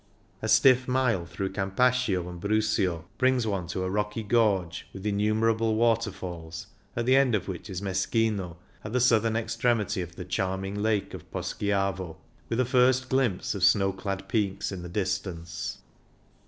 A 0.41 0.47
stiff 0.49 0.87
mile 0.87 1.27
through 1.27 1.51
Campascio 1.51 2.27
and 2.27 2.41
Brusio 2.41 3.05
brings 3.19 3.45
one 3.45 3.67
46 3.67 3.69
CYCLING 3.69 3.69
IN 3.69 3.69
THE 3.69 3.69
ALPS 3.69 3.73
to 3.73 3.83
a 3.83 3.89
rocky 3.91 4.23
gorge, 4.23 4.87
with 4.93 5.05
innumerable 5.05 5.75
water 5.75 6.09
falls, 6.11 6.65
at 6.95 7.05
the 7.05 7.15
end 7.15 7.35
of 7.35 7.47
which 7.47 7.69
is 7.69 7.83
Meschino, 7.83 8.57
at 8.83 8.93
the 8.93 8.99
southern 8.99 9.35
extremity 9.35 10.01
of 10.01 10.15
the 10.15 10.25
charming 10.25 10.73
lake 10.81 11.13
of 11.13 11.29
Poschiavo, 11.29 12.17
with 12.49 12.59
a 12.59 12.65
first 12.65 13.09
glimpse 13.09 13.53
of 13.53 13.63
snow 13.63 13.93
clad 13.93 14.27
peaks 14.27 14.71
in 14.71 14.81
the 14.81 14.89
distance. 14.89 15.77